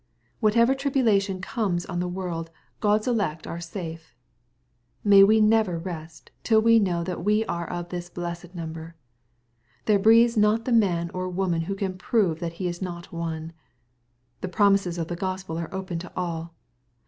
Whatever 0.39 0.73
tribulation 0.73 1.41
comes 1.41 1.85
on 1.85 1.99
the 1.99 2.07
world, 2.07 2.49
Q 2.81 2.89
od's 2.89 3.07
elect 3.07 3.45
are 3.45 3.59
safe. 3.59 4.15
Mav 5.03 5.27
we 5.27 5.39
never 5.39 5.77
rest 5.77 6.31
till 6.43 6.59
we 6.59 6.79
know 6.79 7.03
that 7.03 7.23
we 7.23 7.45
are 7.45 7.69
of 7.69 7.89
this 7.89 8.09
blessed 8.09 8.55
number! 8.55 8.95
There 9.85 9.99
breathes 9.99 10.35
not 10.35 10.65
the 10.65 10.71
man 10.71 11.11
or 11.13 11.29
woman 11.29 11.65
who 11.69 11.75
can 11.75 11.99
prove 11.99 12.39
that 12.39 12.53
he 12.53 12.67
is 12.67 12.81
not 12.81 13.13
one. 13.13 13.53
{The 14.41 14.47
promises 14.49 14.97
of 14.97 15.07
the 15.07 15.15
Gospel 15.15 15.59
are 15.59 15.71
open 15.71 15.99
to 15.99 16.11
all. 16.15 16.55